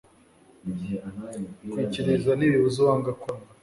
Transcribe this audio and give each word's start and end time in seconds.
kwikiriza 1.71 2.31
ntibibuza 2.35 2.77
uwanga 2.81 3.11
kwanga 3.19 3.49